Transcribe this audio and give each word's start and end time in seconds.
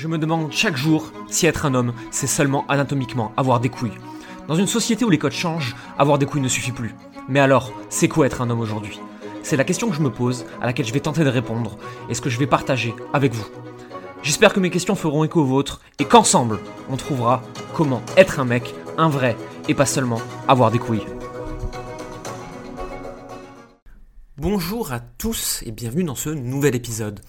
Je 0.00 0.08
me 0.08 0.16
demande 0.16 0.50
chaque 0.50 0.78
jour 0.78 1.12
si 1.28 1.44
être 1.44 1.66
un 1.66 1.74
homme, 1.74 1.92
c'est 2.10 2.26
seulement 2.26 2.64
anatomiquement 2.68 3.32
avoir 3.36 3.60
des 3.60 3.68
couilles. 3.68 3.98
Dans 4.48 4.54
une 4.54 4.66
société 4.66 5.04
où 5.04 5.10
les 5.10 5.18
codes 5.18 5.32
changent, 5.32 5.76
avoir 5.98 6.16
des 6.16 6.24
couilles 6.24 6.40
ne 6.40 6.48
suffit 6.48 6.72
plus. 6.72 6.94
Mais 7.28 7.38
alors, 7.38 7.70
c'est 7.90 8.08
quoi 8.08 8.24
être 8.24 8.40
un 8.40 8.48
homme 8.48 8.60
aujourd'hui? 8.60 8.98
C'est 9.42 9.58
la 9.58 9.64
question 9.64 9.90
que 9.90 9.94
je 9.94 10.00
me 10.00 10.10
pose, 10.10 10.46
à 10.62 10.64
laquelle 10.64 10.86
je 10.86 10.94
vais 10.94 11.00
tenter 11.00 11.22
de 11.22 11.28
répondre, 11.28 11.76
et 12.08 12.14
ce 12.14 12.22
que 12.22 12.30
je 12.30 12.38
vais 12.38 12.46
partager 12.46 12.94
avec 13.12 13.34
vous. 13.34 13.46
J'espère 14.22 14.54
que 14.54 14.60
mes 14.60 14.70
questions 14.70 14.94
feront 14.94 15.22
écho 15.22 15.42
aux 15.42 15.44
vôtres, 15.44 15.82
et 15.98 16.06
qu'ensemble, 16.06 16.60
on 16.88 16.96
trouvera 16.96 17.42
comment 17.74 18.00
être 18.16 18.40
un 18.40 18.46
mec, 18.46 18.74
un 18.96 19.10
vrai, 19.10 19.36
et 19.68 19.74
pas 19.74 19.84
seulement 19.84 20.22
avoir 20.48 20.70
des 20.70 20.78
couilles. 20.78 21.04
Bonjour 24.38 24.92
à 24.92 25.00
tous 25.00 25.62
et 25.66 25.72
bienvenue 25.72 26.04
dans 26.04 26.14
ce 26.14 26.30
nouvel 26.30 26.74
épisode. 26.74 27.20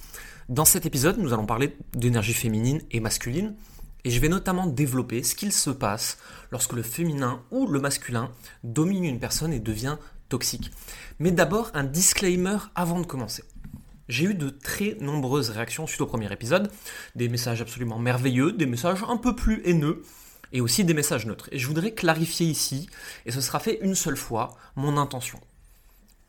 Dans 0.50 0.66
cet 0.66 0.86
épisode, 0.86 1.18
nous 1.18 1.34
allons 1.34 1.46
parler 1.46 1.76
d'énergie 1.94 2.34
féminine 2.34 2.82
et 2.92 3.00
masculine, 3.00 3.56
et 4.04 4.10
je 4.10 4.20
vais 4.20 4.30
notamment 4.30 4.66
développer 4.66 5.24
ce 5.24 5.36
qu'il 5.36 5.52
se 5.54 5.70
passe 5.70 6.18
lorsque 6.52 6.74
le 6.74 6.82
féminin 6.82 7.42
ou 7.52 7.68
le 7.68 7.80
masculin 7.80 8.32
domine 8.64 9.06
une 9.06 9.20
personne 9.20 9.54
et 9.54 9.60
devient 9.60 9.98
toxique. 10.30 10.72
Mais 11.20 11.32
d'abord, 11.32 11.70
un 11.74 11.84
disclaimer 11.84 12.58
avant 12.74 13.00
de 13.00 13.06
commencer. 13.06 13.44
J'ai 14.10 14.26
eu 14.26 14.34
de 14.34 14.50
très 14.50 14.98
nombreuses 15.00 15.52
réactions 15.52 15.88
suite 15.88 16.02
au 16.02 16.08
premier 16.08 16.32
épisode, 16.34 16.72
des 17.16 17.30
messages 17.30 17.62
absolument 17.62 18.00
merveilleux, 18.00 18.52
des 18.52 18.66
messages 18.66 19.04
un 19.08 19.18
peu 19.18 19.36
plus 19.36 19.62
haineux, 19.64 20.04
et 20.52 20.60
aussi 20.60 20.84
des 20.84 20.94
messages 20.94 21.26
neutres. 21.26 21.48
Et 21.52 21.60
je 21.60 21.68
voudrais 21.68 21.92
clarifier 21.92 22.48
ici, 22.48 22.90
et 23.26 23.32
ce 23.32 23.40
sera 23.42 23.60
fait 23.60 23.80
une 23.82 23.96
seule 23.96 24.18
fois, 24.18 24.58
mon 24.76 24.98
intention. 24.98 25.40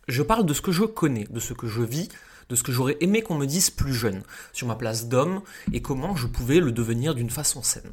Je 0.07 0.23
parle 0.23 0.47
de 0.47 0.55
ce 0.55 0.61
que 0.61 0.73
je 0.73 0.85
connais, 0.85 1.25
de 1.25 1.41
ce 1.41 1.55
que 1.55 1.67
je 1.67 1.83
vis, 1.83 2.09
de 2.53 2.57
ce 2.57 2.63
que 2.63 2.71
j'aurais 2.71 2.99
aimé 3.01 3.23
qu'on 3.23 3.39
me 3.39 3.47
dise 3.47 3.71
plus 3.71 3.95
jeune, 3.95 4.23
sur 4.53 4.67
ma 4.67 4.75
place 4.75 5.09
d'homme, 5.09 5.41
et 5.73 5.81
comment 5.81 6.17
je 6.17 6.27
pouvais 6.27 6.61
le 6.61 6.71
devenir 6.71 7.15
d'une 7.15 7.31
façon 7.31 7.63
saine. 7.63 7.91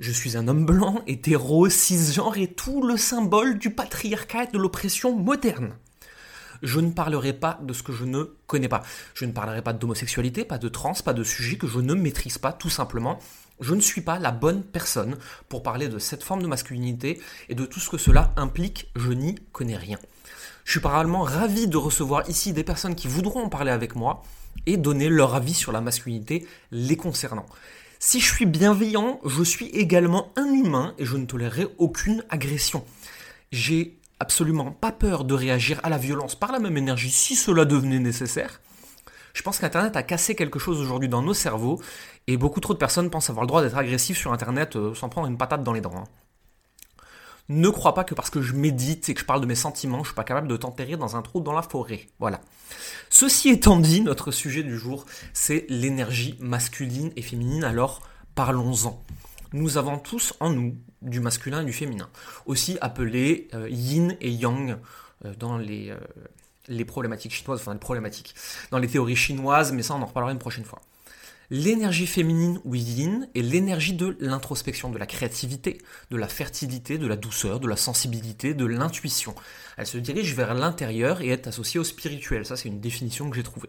Je 0.00 0.10
suis 0.10 0.36
un 0.36 0.48
homme 0.48 0.66
blanc, 0.66 1.00
hétéro, 1.06 1.68
cisgenre 1.68 2.38
et 2.38 2.52
tout 2.52 2.84
le 2.84 2.96
symbole 2.96 3.56
du 3.56 3.70
patriarcat 3.70 4.44
et 4.44 4.52
de 4.52 4.58
l'oppression 4.58 5.16
moderne. 5.16 5.74
Je 6.64 6.80
ne 6.80 6.90
parlerai 6.90 7.34
pas 7.34 7.60
de 7.62 7.72
ce 7.72 7.84
que 7.84 7.92
je 7.92 8.04
ne 8.04 8.24
connais 8.48 8.68
pas. 8.68 8.82
Je 9.14 9.26
ne 9.26 9.32
parlerai 9.32 9.62
pas 9.62 9.72
d'homosexualité, 9.72 10.44
pas 10.44 10.58
de 10.58 10.68
trans, 10.68 10.94
pas 11.04 11.12
de 11.12 11.22
sujets 11.22 11.56
que 11.56 11.68
je 11.68 11.78
ne 11.78 11.94
maîtrise 11.94 12.38
pas, 12.38 12.52
tout 12.52 12.70
simplement. 12.70 13.20
Je 13.60 13.74
ne 13.74 13.80
suis 13.80 14.00
pas 14.00 14.18
la 14.18 14.32
bonne 14.32 14.62
personne 14.62 15.16
pour 15.48 15.62
parler 15.62 15.88
de 15.88 15.98
cette 15.98 16.24
forme 16.24 16.42
de 16.42 16.48
masculinité 16.48 17.20
et 17.48 17.54
de 17.54 17.64
tout 17.64 17.80
ce 17.80 17.88
que 17.88 17.98
cela 17.98 18.32
implique, 18.36 18.90
je 18.96 19.12
n'y 19.12 19.36
connais 19.52 19.76
rien. 19.76 19.98
Je 20.64 20.72
suis 20.72 20.80
parallèlement 20.80 21.22
ravi 21.22 21.68
de 21.68 21.76
recevoir 21.76 22.28
ici 22.28 22.52
des 22.52 22.64
personnes 22.64 22.94
qui 22.94 23.06
voudront 23.06 23.44
en 23.44 23.48
parler 23.48 23.70
avec 23.70 23.94
moi 23.94 24.22
et 24.66 24.76
donner 24.76 25.08
leur 25.08 25.34
avis 25.34 25.54
sur 25.54 25.72
la 25.72 25.80
masculinité 25.80 26.46
les 26.72 26.96
concernant. 26.96 27.46
Si 28.00 28.20
je 28.20 28.34
suis 28.34 28.46
bienveillant, 28.46 29.20
je 29.24 29.42
suis 29.42 29.66
également 29.66 30.32
un 30.36 30.52
humain 30.52 30.94
et 30.98 31.04
je 31.04 31.16
ne 31.16 31.26
tolérerai 31.26 31.66
aucune 31.78 32.24
agression. 32.30 32.84
J'ai 33.52 33.98
absolument 34.20 34.72
pas 34.72 34.92
peur 34.92 35.24
de 35.24 35.34
réagir 35.34 35.80
à 35.82 35.90
la 35.90 35.98
violence 35.98 36.34
par 36.34 36.50
la 36.50 36.58
même 36.58 36.76
énergie 36.76 37.10
si 37.10 37.36
cela 37.36 37.64
devenait 37.64 38.00
nécessaire. 38.00 38.60
Je 39.34 39.42
pense 39.42 39.58
qu'Internet 39.58 39.96
a 39.96 40.02
cassé 40.02 40.34
quelque 40.34 40.58
chose 40.58 40.80
aujourd'hui 40.80 41.08
dans 41.08 41.20
nos 41.20 41.34
cerveaux 41.34 41.82
et 42.26 42.36
beaucoup 42.36 42.60
trop 42.60 42.72
de 42.72 42.78
personnes 42.78 43.10
pensent 43.10 43.28
avoir 43.28 43.44
le 43.44 43.48
droit 43.48 43.62
d'être 43.62 43.76
agressifs 43.76 44.16
sur 44.16 44.32
Internet 44.32 44.76
euh, 44.76 44.94
sans 44.94 45.08
prendre 45.10 45.26
une 45.28 45.36
patate 45.36 45.62
dans 45.62 45.72
les 45.72 45.80
dents. 45.80 45.94
Hein. 45.94 46.04
Ne 47.50 47.68
crois 47.68 47.92
pas 47.92 48.04
que 48.04 48.14
parce 48.14 48.30
que 48.30 48.40
je 48.40 48.54
médite 48.54 49.08
et 49.10 49.14
que 49.14 49.20
je 49.20 49.26
parle 49.26 49.42
de 49.42 49.46
mes 49.46 49.54
sentiments, 49.54 49.98
je 49.98 50.08
suis 50.08 50.14
pas 50.14 50.24
capable 50.24 50.48
de 50.48 50.56
t'enterrer 50.56 50.96
dans 50.96 51.16
un 51.16 51.20
trou 51.20 51.40
dans 51.40 51.52
la 51.52 51.60
forêt. 51.60 52.06
Voilà. 52.18 52.40
Ceci 53.10 53.50
étant 53.50 53.78
dit, 53.78 54.00
notre 54.00 54.30
sujet 54.30 54.62
du 54.62 54.78
jour, 54.78 55.04
c'est 55.34 55.66
l'énergie 55.68 56.38
masculine 56.40 57.12
et 57.16 57.22
féminine, 57.22 57.64
alors 57.64 58.00
parlons-en. 58.34 59.02
Nous 59.52 59.76
avons 59.76 59.98
tous 59.98 60.32
en 60.40 60.50
nous 60.50 60.74
du 61.02 61.20
masculin 61.20 61.60
et 61.60 61.64
du 61.66 61.72
féminin, 61.72 62.08
aussi 62.46 62.78
appelé 62.80 63.48
euh, 63.52 63.68
yin 63.68 64.16
et 64.22 64.30
yang 64.30 64.78
euh, 65.24 65.34
dans 65.38 65.58
les, 65.58 65.90
euh, 65.90 65.98
les 66.68 66.84
problématiques 66.84 67.32
chinoises, 67.32 67.60
enfin 67.60 67.72
les 67.72 67.78
problématiques, 67.78 68.34
dans 68.70 68.78
les 68.78 68.88
théories 68.88 69.16
chinoises, 69.16 69.72
mais 69.72 69.82
ça 69.82 69.94
on 69.94 70.02
en 70.02 70.06
reparlera 70.06 70.32
une 70.32 70.38
prochaine 70.38 70.64
fois. 70.64 70.80
L'énergie 71.50 72.06
féminine 72.06 72.58
ou 72.64 72.74
yin 72.74 73.28
est 73.34 73.42
l'énergie 73.42 73.92
de 73.92 74.16
l'introspection, 74.18 74.90
de 74.90 74.98
la 74.98 75.06
créativité, 75.06 75.78
de 76.10 76.16
la 76.16 76.26
fertilité, 76.26 76.96
de 76.96 77.06
la 77.06 77.16
douceur, 77.16 77.60
de 77.60 77.68
la 77.68 77.76
sensibilité, 77.76 78.54
de 78.54 78.64
l'intuition. 78.64 79.34
Elle 79.76 79.86
se 79.86 79.98
dirige 79.98 80.34
vers 80.34 80.54
l'intérieur 80.54 81.20
et 81.20 81.28
est 81.28 81.46
associée 81.46 81.78
au 81.78 81.84
spirituel. 81.84 82.46
Ça, 82.46 82.56
c'est 82.56 82.68
une 82.68 82.80
définition 82.80 83.28
que 83.28 83.36
j'ai 83.36 83.42
trouvée. 83.42 83.68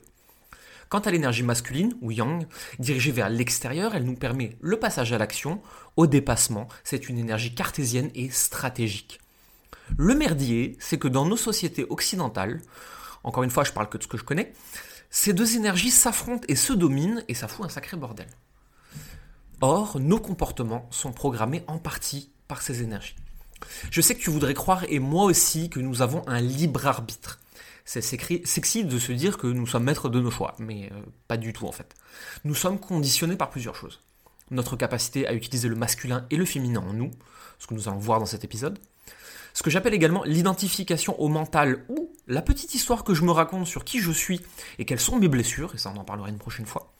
Quant 0.87 0.99
à 0.99 1.11
l'énergie 1.11 1.43
masculine, 1.43 1.97
ou 2.01 2.11
yang, 2.11 2.45
dirigée 2.79 3.11
vers 3.11 3.29
l'extérieur, 3.29 3.93
elle 3.93 4.05
nous 4.05 4.15
permet 4.15 4.55
le 4.61 4.79
passage 4.79 5.11
à 5.11 5.17
l'action, 5.17 5.61
au 5.97 6.07
dépassement. 6.07 6.69
C'est 6.83 7.09
une 7.09 7.17
énergie 7.17 7.53
cartésienne 7.53 8.11
et 8.15 8.29
stratégique. 8.29 9.19
Le 9.97 10.15
merdier, 10.15 10.77
c'est 10.79 10.97
que 10.97 11.07
dans 11.07 11.25
nos 11.25 11.37
sociétés 11.37 11.85
occidentales, 11.89 12.61
encore 13.23 13.43
une 13.43 13.49
fois, 13.49 13.63
je 13.63 13.71
parle 13.71 13.89
que 13.89 13.97
de 13.97 14.03
ce 14.03 14.07
que 14.07 14.17
je 14.17 14.23
connais, 14.23 14.53
ces 15.09 15.33
deux 15.33 15.55
énergies 15.55 15.91
s'affrontent 15.91 16.45
et 16.47 16.55
se 16.55 16.73
dominent 16.73 17.23
et 17.27 17.33
ça 17.33 17.47
fout 17.47 17.65
un 17.65 17.69
sacré 17.69 17.97
bordel. 17.97 18.27
Or, 19.61 19.99
nos 19.99 20.19
comportements 20.19 20.87
sont 20.91 21.11
programmés 21.11 21.63
en 21.67 21.77
partie 21.77 22.31
par 22.47 22.61
ces 22.61 22.81
énergies. 22.81 23.15
Je 23.89 24.01
sais 24.01 24.15
que 24.15 24.21
tu 24.21 24.29
voudrais 24.29 24.53
croire, 24.53 24.83
et 24.89 24.99
moi 24.99 25.23
aussi, 25.23 25.69
que 25.69 25.79
nous 25.79 26.01
avons 26.01 26.27
un 26.27 26.41
libre 26.41 26.85
arbitre. 26.85 27.39
C'est 27.85 28.01
sexy 28.01 28.83
de 28.83 28.99
se 28.99 29.11
dire 29.11 29.37
que 29.37 29.47
nous 29.47 29.67
sommes 29.67 29.83
maîtres 29.83 30.09
de 30.09 30.19
nos 30.19 30.31
choix, 30.31 30.55
mais 30.57 30.89
euh, 30.91 31.01
pas 31.27 31.37
du 31.37 31.53
tout 31.53 31.67
en 31.67 31.71
fait. 31.71 31.93
Nous 32.43 32.55
sommes 32.55 32.79
conditionnés 32.79 33.35
par 33.35 33.51
plusieurs 33.51 33.75
choses. 33.75 34.01
Notre 34.49 34.75
capacité 34.75 35.27
à 35.27 35.33
utiliser 35.33 35.69
le 35.69 35.75
masculin 35.75 36.25
et 36.31 36.35
le 36.35 36.45
féminin 36.45 36.81
en 36.81 36.93
nous, 36.93 37.11
ce 37.59 37.67
que 37.67 37.75
nous 37.75 37.87
allons 37.87 37.99
voir 37.99 38.19
dans 38.19 38.25
cet 38.25 38.43
épisode, 38.43 38.79
ce 39.55 39.63
que 39.63 39.69
j'appelle 39.69 39.93
également 39.93 40.23
l'identification 40.25 41.19
au 41.19 41.29
mental 41.29 41.85
ou 41.87 42.11
la 42.27 42.41
petite 42.41 42.75
histoire 42.75 43.05
que 43.05 43.13
je 43.13 43.23
me 43.23 43.31
raconte 43.31 43.65
sur 43.65 43.85
qui 43.85 44.01
je 44.01 44.11
suis 44.11 44.41
et 44.79 44.85
quelles 44.85 44.99
sont 44.99 45.15
mes 45.15 45.29
blessures, 45.29 45.73
et 45.73 45.77
ça 45.77 45.93
on 45.95 45.99
en 45.99 46.03
parlera 46.03 46.27
une 46.27 46.37
prochaine 46.37 46.65
fois, 46.65 46.93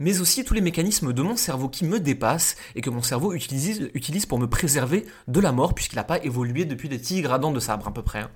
mais 0.00 0.20
aussi 0.20 0.44
tous 0.44 0.54
les 0.54 0.60
mécanismes 0.60 1.12
de 1.12 1.22
mon 1.22 1.36
cerveau 1.36 1.68
qui 1.68 1.84
me 1.84 2.00
dépassent 2.00 2.56
et 2.74 2.80
que 2.80 2.90
mon 2.90 3.00
cerveau 3.00 3.32
utilise, 3.32 4.26
pour 4.26 4.40
me 4.40 4.48
préserver 4.48 5.06
de 5.28 5.38
la 5.38 5.52
mort 5.52 5.72
puisqu'il 5.72 5.96
n'a 5.96 6.04
pas 6.04 6.22
évolué 6.24 6.64
depuis 6.64 6.88
des 6.88 7.00
tigres 7.00 7.32
à 7.32 7.38
de 7.38 7.60
sabre 7.60 7.86
à 7.86 7.94
peu 7.94 8.02
près. 8.02 8.22
Hein. 8.22 8.30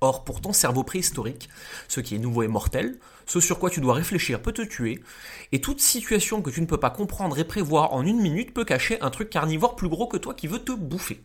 Or, 0.00 0.24
pour 0.24 0.40
ton 0.40 0.52
cerveau 0.52 0.82
préhistorique, 0.82 1.48
ce 1.86 2.00
qui 2.00 2.16
est 2.16 2.18
nouveau 2.18 2.42
est 2.42 2.48
mortel, 2.48 2.98
ce 3.26 3.38
sur 3.38 3.60
quoi 3.60 3.70
tu 3.70 3.80
dois 3.80 3.94
réfléchir 3.94 4.42
peut 4.42 4.52
te 4.52 4.62
tuer, 4.62 5.04
et 5.52 5.60
toute 5.60 5.80
situation 5.80 6.42
que 6.42 6.50
tu 6.50 6.60
ne 6.60 6.66
peux 6.66 6.80
pas 6.80 6.90
comprendre 6.90 7.38
et 7.38 7.44
prévoir 7.44 7.92
en 7.92 8.04
une 8.04 8.20
minute 8.20 8.52
peut 8.52 8.64
cacher 8.64 9.00
un 9.02 9.10
truc 9.10 9.30
carnivore 9.30 9.76
plus 9.76 9.88
gros 9.88 10.08
que 10.08 10.16
toi 10.16 10.34
qui 10.34 10.48
veut 10.48 10.64
te 10.64 10.72
bouffer. 10.72 11.22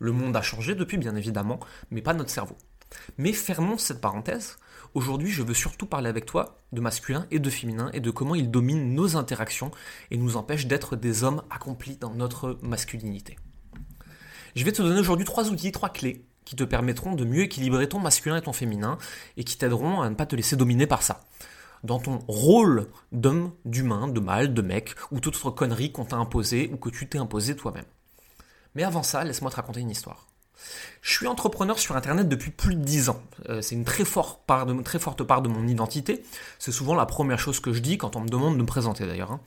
Le 0.00 0.12
monde 0.12 0.34
a 0.34 0.42
changé 0.42 0.74
depuis, 0.74 0.96
bien 0.96 1.14
évidemment, 1.14 1.60
mais 1.90 2.00
pas 2.00 2.14
notre 2.14 2.30
cerveau. 2.30 2.56
Mais 3.18 3.32
fermons 3.32 3.78
cette 3.78 4.00
parenthèse. 4.00 4.56
Aujourd'hui, 4.94 5.30
je 5.30 5.42
veux 5.42 5.54
surtout 5.54 5.86
parler 5.86 6.08
avec 6.08 6.26
toi 6.26 6.58
de 6.72 6.80
masculin 6.80 7.26
et 7.30 7.38
de 7.38 7.50
féminin 7.50 7.90
et 7.92 8.00
de 8.00 8.10
comment 8.10 8.34
ils 8.34 8.50
dominent 8.50 8.94
nos 8.94 9.16
interactions 9.16 9.70
et 10.10 10.16
nous 10.16 10.36
empêchent 10.36 10.66
d'être 10.66 10.96
des 10.96 11.22
hommes 11.22 11.42
accomplis 11.50 11.96
dans 11.96 12.14
notre 12.14 12.58
masculinité. 12.62 13.36
Je 14.56 14.64
vais 14.64 14.72
te 14.72 14.82
donner 14.82 14.98
aujourd'hui 14.98 15.26
trois 15.26 15.50
outils, 15.50 15.70
trois 15.70 15.90
clés 15.90 16.24
qui 16.44 16.56
te 16.56 16.64
permettront 16.64 17.14
de 17.14 17.24
mieux 17.24 17.42
équilibrer 17.42 17.88
ton 17.88 18.00
masculin 18.00 18.36
et 18.36 18.42
ton 18.42 18.54
féminin 18.54 18.98
et 19.36 19.44
qui 19.44 19.58
t'aideront 19.58 20.00
à 20.00 20.08
ne 20.10 20.14
pas 20.14 20.26
te 20.26 20.34
laisser 20.34 20.56
dominer 20.56 20.86
par 20.86 21.02
ça. 21.02 21.20
Dans 21.84 22.00
ton 22.00 22.18
rôle 22.26 22.88
d'homme, 23.12 23.52
d'humain, 23.66 24.08
de 24.08 24.18
mâle, 24.18 24.54
de 24.54 24.62
mec 24.62 24.94
ou 25.12 25.20
toute 25.20 25.36
autre 25.36 25.50
connerie 25.50 25.92
qu'on 25.92 26.06
t'a 26.06 26.16
imposé 26.16 26.70
ou 26.72 26.78
que 26.78 26.88
tu 26.88 27.06
t'es 27.06 27.18
imposé 27.18 27.54
toi-même. 27.54 27.84
Mais 28.74 28.84
avant 28.84 29.02
ça, 29.02 29.24
laisse-moi 29.24 29.50
te 29.50 29.56
raconter 29.56 29.80
une 29.80 29.90
histoire. 29.90 30.26
Je 31.02 31.12
suis 31.12 31.26
entrepreneur 31.26 31.78
sur 31.78 31.96
Internet 31.96 32.28
depuis 32.28 32.50
plus 32.50 32.74
de 32.74 32.84
10 32.84 33.08
ans. 33.08 33.22
Euh, 33.48 33.62
c'est 33.62 33.74
une 33.74 33.84
très, 33.84 34.04
forte 34.04 34.40
part 34.46 34.66
de, 34.66 35.48
mon 35.48 35.66
identité. 35.66 36.22
C'est 36.58 36.72
souvent 36.72 36.94
la 36.94 37.06
première 37.06 37.38
chose 37.38 37.60
que 37.60 37.72
je 37.72 37.80
dis 37.80 37.98
quand 37.98 38.16
on 38.16 38.20
me 38.20 38.28
demande 38.28 38.56
de 38.56 38.62
me 38.62 38.66
présenter 38.66 39.06
d'ailleurs. 39.06 39.32
Hein. 39.32 39.40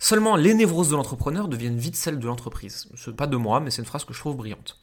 Seulement, 0.00 0.34
les 0.34 0.54
névroses 0.54 0.90
de 0.90 0.96
l'entrepreneur 0.96 1.46
deviennent 1.46 1.78
vite 1.78 1.94
celles 1.94 2.18
de 2.18 2.26
l'entreprise. 2.26 2.88
C'est 2.96 3.14
pas 3.14 3.28
de 3.28 3.36
moi, 3.36 3.60
mais 3.60 3.70
c'est 3.70 3.82
une 3.82 3.86
phrase 3.86 4.04
que 4.04 4.12
je 4.12 4.18
trouve 4.18 4.36
brillante. 4.36 4.81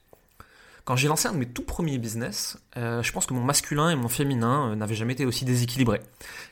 Quand 0.89 0.95
j'ai 0.95 1.07
lancé 1.07 1.27
un 1.27 1.33
de 1.33 1.37
mes 1.37 1.45
tout 1.45 1.61
premiers 1.61 1.99
business, 1.99 2.57
euh, 2.75 3.03
je 3.03 3.11
pense 3.11 3.27
que 3.27 3.35
mon 3.35 3.43
masculin 3.43 3.91
et 3.91 3.95
mon 3.95 4.09
féminin 4.09 4.71
euh, 4.71 4.75
n'avaient 4.75 4.95
jamais 4.95 5.13
été 5.13 5.23
aussi 5.23 5.45
déséquilibrés. 5.45 6.01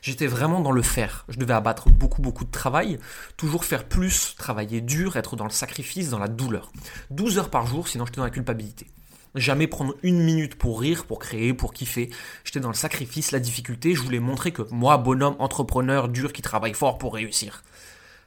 J'étais 0.00 0.28
vraiment 0.28 0.60
dans 0.60 0.70
le 0.70 0.82
faire. 0.82 1.24
Je 1.28 1.40
devais 1.40 1.54
abattre 1.54 1.88
beaucoup 1.88 2.22
beaucoup 2.22 2.44
de 2.44 2.50
travail, 2.52 3.00
toujours 3.36 3.64
faire 3.64 3.82
plus, 3.82 4.36
travailler 4.38 4.80
dur, 4.80 5.16
être 5.16 5.34
dans 5.34 5.42
le 5.42 5.50
sacrifice, 5.50 6.10
dans 6.10 6.20
la 6.20 6.28
douleur. 6.28 6.70
12 7.10 7.38
heures 7.38 7.50
par 7.50 7.66
jour, 7.66 7.88
sinon 7.88 8.06
j'étais 8.06 8.18
dans 8.18 8.22
la 8.22 8.30
culpabilité. 8.30 8.86
Jamais 9.34 9.66
prendre 9.66 9.96
une 10.04 10.22
minute 10.22 10.54
pour 10.54 10.80
rire, 10.80 11.06
pour 11.06 11.18
créer, 11.18 11.52
pour 11.52 11.72
kiffer. 11.72 12.08
J'étais 12.44 12.60
dans 12.60 12.68
le 12.68 12.74
sacrifice, 12.74 13.32
la 13.32 13.40
difficulté. 13.40 13.96
Je 13.96 14.02
voulais 14.02 14.20
montrer 14.20 14.52
que 14.52 14.62
moi, 14.70 14.98
bonhomme, 14.98 15.34
entrepreneur, 15.40 16.08
dur, 16.08 16.32
qui 16.32 16.42
travaille 16.42 16.74
fort 16.74 16.98
pour 16.98 17.14
réussir. 17.14 17.64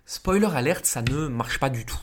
Spoiler 0.05 0.49
alerte, 0.53 0.85
ça 0.85 1.03
ne 1.03 1.29
marche 1.29 1.57
pas 1.57 1.69
du 1.69 1.85
tout. 1.85 2.01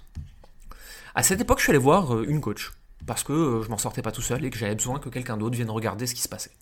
À 1.14 1.22
cette 1.22 1.43
époque, 1.43 1.58
je 1.58 1.64
suis 1.64 1.72
allé 1.72 1.78
voir 1.78 2.14
euh, 2.14 2.25
une 2.26 2.40
coach 2.40 2.70
parce 3.06 3.22
que 3.22 3.32
euh, 3.32 3.62
je 3.62 3.68
m'en 3.68 3.78
sortais 3.78 4.02
pas 4.02 4.12
tout 4.12 4.22
seul 4.22 4.44
et 4.44 4.50
que 4.50 4.58
j'avais 4.58 4.74
besoin 4.74 4.98
que 4.98 5.08
quelqu'un 5.08 5.36
d'autre 5.36 5.56
vienne 5.56 5.70
regarder 5.70 6.06
ce 6.06 6.14
qui 6.14 6.22
se 6.22 6.28
passait. 6.28 6.52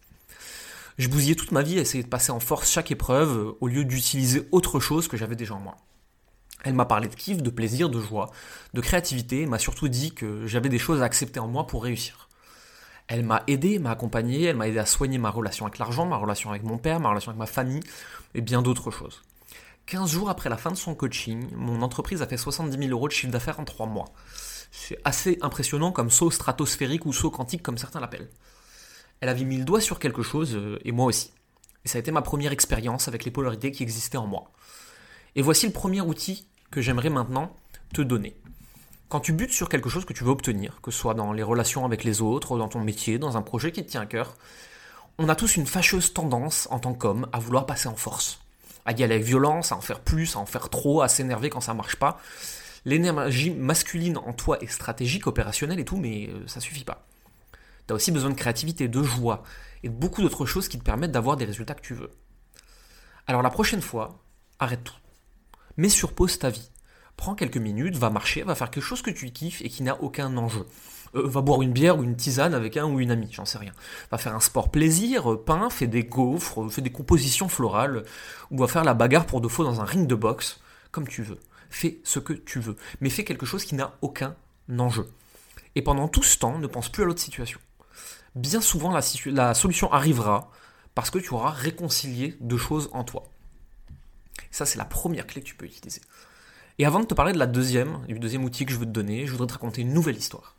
Je 0.99 1.09
bousillais 1.09 1.35
toute 1.35 1.53
ma 1.53 1.63
vie 1.63 1.79
à 1.79 1.83
essayer 1.83 2.03
de 2.03 2.09
passer 2.09 2.33
en 2.33 2.41
force 2.41 2.71
chaque 2.71 2.91
épreuve 2.91 3.37
euh, 3.37 3.59
au 3.61 3.69
lieu 3.69 3.85
d'utiliser 3.85 4.49
autre 4.53 4.81
chose 4.81 5.09
que 5.09 5.17
j'avais 5.17 5.37
déjà 5.37 5.55
en 5.55 5.61
moi. 5.61 5.77
Elle 6.65 6.75
m'a 6.75 6.87
parlé 6.87 7.09
de 7.09 7.15
kiff, 7.15 7.43
de 7.43 7.51
plaisir, 7.51 7.91
de 7.91 8.01
joie, 8.01 8.31
de 8.75 8.81
créativité, 8.81 9.47
m'a 9.47 9.59
surtout 9.59 9.89
dit 9.89 10.13
que 10.13 10.47
j'avais 10.47 10.69
des 10.69 10.79
choses 10.79 11.03
à 11.03 11.05
accepter 11.05 11.39
en 11.39 11.47
moi 11.47 11.67
pour 11.67 11.85
réussir. 11.85 12.29
Elle 13.09 13.25
m'a 13.25 13.45
aidé, 13.47 13.79
m'a 13.79 13.91
accompagné, 13.91 14.45
elle 14.45 14.57
m'a 14.57 14.67
aidé 14.67 14.79
à 14.79 14.87
soigner 14.87 15.19
ma 15.19 15.31
relation 15.31 15.67
avec 15.67 15.79
l'argent, 15.79 16.07
ma 16.07 16.17
relation 16.17 16.51
avec 16.51 16.65
mon 16.65 16.79
père, 16.79 16.99
ma 16.99 17.11
relation 17.11 17.31
avec 17.31 17.39
ma 17.39 17.47
famille, 17.47 17.83
et 18.35 18.41
bien 18.41 18.63
d'autres 18.63 18.91
choses. 18.91 19.23
15 19.87 20.11
jours 20.11 20.31
après 20.31 20.49
la 20.49 20.57
fin 20.57 20.73
de 20.73 20.77
son 20.77 20.97
coaching, 20.97 21.49
mon 21.55 21.81
entreprise 21.81 22.21
a 22.21 22.27
fait 22.27 22.37
70 22.37 22.77
000 22.77 22.91
euros 22.91 23.07
de 23.07 23.13
chiffre 23.13 23.33
d'affaires 23.33 23.61
en 23.61 23.65
3 23.65 23.87
mois. 23.87 24.07
C'est 24.73 24.99
assez 25.05 25.39
impressionnant 25.43 25.93
comme 25.93 26.11
saut 26.11 26.33
stratosphérique 26.33 27.07
ou 27.07 27.13
saut 27.13 27.31
quantique 27.31 27.63
comme 27.63 27.79
certains 27.79 28.01
l'appellent. 28.01 28.29
Elle 29.21 29.29
avait 29.29 29.45
mis 29.45 29.59
le 29.59 29.65
doigt 29.65 29.81
sur 29.81 30.01
quelque 30.01 30.23
chose, 30.23 30.57
euh, 30.57 30.81
et 30.85 30.91
moi 30.91 31.07
aussi. 31.07 31.31
Et 31.85 31.89
ça 31.89 31.99
a 31.99 32.01
été 32.01 32.11
ma 32.11 32.21
première 32.21 32.51
expérience 32.51 33.07
avec 33.07 33.25
les 33.25 33.31
polarités 33.31 33.71
qui 33.71 33.85
existaient 33.85 34.19
en 34.19 34.27
moi. 34.27 34.51
Et 35.37 35.43
voici 35.43 35.67
le 35.67 35.73
premier 35.73 36.01
outil 36.01 36.49
que 36.73 36.81
j'aimerais 36.81 37.09
maintenant 37.09 37.55
te 37.95 38.03
donner. 38.03 38.37
Quand 39.09 39.21
tu 39.21 39.33
butes 39.33 39.53
sur 39.53 39.69
quelque 39.69 39.89
chose 39.89 40.05
que 40.05 40.13
tu 40.13 40.25
veux 40.25 40.31
obtenir, 40.31 40.81
que 40.83 40.91
ce 40.91 40.99
soit 40.99 41.15
dans 41.15 41.33
les 41.33 41.45
relations 41.45 41.85
avec 41.85 42.03
les 42.03 42.23
autres, 42.23 42.59
dans 42.59 42.69
ton 42.69 42.81
métier, 42.81 43.21
dans 43.21 43.37
un 43.37 43.43
projet 43.43 43.71
qui 43.71 43.85
te 43.85 43.91
tient 43.91 44.01
à 44.01 44.07
cœur, 44.07 44.35
on 45.19 45.29
a 45.29 45.37
tous 45.37 45.57
une 45.57 45.67
fâcheuse 45.67 46.13
tendance 46.13 46.67
en 46.73 46.81
tant 46.81 46.93
qu'homme 46.93 47.29
à 47.33 47.39
vouloir 47.39 47.67
passer 47.67 47.89
en 47.89 47.95
force, 47.95 48.41
à 48.87 48.93
y 48.93 49.05
aller 49.05 49.17
avec 49.17 49.27
violence, 49.27 49.73
à 49.73 49.77
en 49.77 49.81
faire 49.81 50.01
plus, 50.01 50.37
à 50.37 50.39
en 50.39 50.47
faire 50.47 50.71
trop, 50.71 51.03
à 51.03 51.09
s'énerver 51.09 51.51
quand 51.51 51.61
ça 51.61 51.75
marche 51.75 51.97
pas. 51.97 52.19
L'énergie 52.85 53.51
masculine 53.51 54.17
en 54.17 54.33
toi 54.33 54.59
est 54.63 54.69
stratégique, 54.69 55.27
opérationnelle 55.27 55.81
et 55.81 55.85
tout, 55.85 55.97
mais 55.97 56.29
euh, 56.29 56.47
ça 56.47 56.61
suffit 56.61 56.85
pas. 56.85 57.07
Tu 57.87 57.93
as 57.93 57.97
aussi 57.97 58.13
besoin 58.13 58.31
de 58.31 58.37
créativité, 58.37 58.89
de 58.89 59.03
joie 59.03 59.43
et 59.83 59.89
de 59.89 59.95
beaucoup 59.95 60.23
d'autres 60.23 60.47
choses 60.47 60.69
qui 60.69 60.79
te 60.79 60.85
permettent 60.85 61.13
d'avoir 61.13 61.37
des 61.37 61.45
résultats 61.45 61.75
que 61.75 61.83
tu 61.83 61.95
veux. 61.95 62.11
Alors 63.27 63.43
la 63.43 63.51
prochaine 63.51 63.83
fois, 63.83 64.23
arrête 64.59 64.85
tout. 64.85 64.95
Mets 65.77 65.89
sur 65.89 66.15
pause 66.15 66.39
ta 66.39 66.49
vie 66.49 66.71
prends 67.17 67.35
quelques 67.35 67.57
minutes, 67.57 67.97
va 67.97 68.11
marcher, 68.11 68.43
va 68.43 68.55
faire 68.55 68.71
quelque 68.71 68.85
chose 68.85 69.03
que 69.03 69.11
tu 69.11 69.31
kiffes 69.31 69.63
et 69.63 69.69
qui 69.69 69.83
n'a 69.83 70.01
aucun 70.01 70.37
enjeu. 70.37 70.67
Euh, 71.15 71.27
va 71.27 71.41
boire 71.41 71.63
une 71.63 71.73
bière 71.73 71.99
ou 71.99 72.03
une 72.03 72.17
tisane 72.17 72.55
avec 72.55 72.77
un 72.77 72.87
ou 72.87 73.01
une 73.01 73.11
amie, 73.11 73.29
j'en 73.33 73.45
sais 73.45 73.59
rien. 73.59 73.73
Va 74.11 74.19
faire 74.19 74.35
un 74.35 74.41
sport 74.41 74.71
plaisir, 74.71 75.33
euh, 75.33 75.43
peint, 75.43 75.71
fait 75.71 75.87
des 75.87 76.05
gaufres, 76.05 76.65
euh, 76.65 76.69
fait 76.69 76.83
des 76.83 76.91
compositions 76.91 77.49
florales, 77.49 78.05
ou 78.51 78.59
va 78.59 78.67
faire 78.67 78.85
la 78.85 78.95
bagarre 78.95 79.27
pour 79.27 79.41
de 79.41 79.49
faux 79.49 79.65
dans 79.65 79.81
un 79.81 79.85
ring 79.85 80.07
de 80.07 80.15
boxe, 80.15 80.61
comme 80.91 81.07
tu 81.07 81.23
veux. 81.23 81.39
Fais 81.71 82.01
ce 82.05 82.19
que 82.19 82.33
tu 82.33 82.61
veux, 82.61 82.77
mais 83.01 83.11
fais 83.11 83.25
quelque 83.25 83.47
chose 83.47 83.65
qui 83.65 83.75
n'a 83.75 83.95
aucun 84.03 84.37
enjeu. 84.79 85.09
Et 85.75 85.83
pendant 85.83 86.09
tout 86.09 86.23
ce 86.23 86.39
temps, 86.39 86.59
ne 86.59 86.67
pense 86.67 86.89
plus 86.89 87.03
à 87.03 87.07
l'autre 87.07 87.21
situation. 87.21 87.61
Bien 88.35 88.61
souvent, 88.61 88.93
la, 89.27 89.55
solution 89.55 89.93
arrivera 89.93 90.51
parce 90.95 91.11
que 91.11 91.19
tu 91.19 91.33
auras 91.35 91.51
réconcilié 91.51 92.37
deux 92.41 92.59
choses 92.59 92.89
en 92.93 93.05
toi. 93.05 93.25
Ça, 94.51 94.65
c'est 94.65 94.79
la 94.79 94.85
première 94.85 95.27
clé 95.27 95.43
que 95.43 95.47
tu 95.47 95.55
peux 95.55 95.67
utiliser. 95.67 96.01
Et 96.79 96.87
avant 96.87 97.01
de 97.01 97.07
te 97.07 97.15
parler 97.15 97.33
de 97.33 97.39
la 97.39 97.47
deuxième, 97.47 98.05
du 98.07 98.19
deuxième 98.19 98.45
outil 98.45 98.67
que 98.67 98.73
je 98.73 98.79
veux 98.79 98.87
te 98.87 98.91
donner, 98.91 99.27
je 99.27 99.33
voudrais 99.33 99.47
te 99.47 99.53
raconter 99.55 99.83
une 99.83 99.93
nouvelle 99.93 100.17
histoire. 100.17 100.55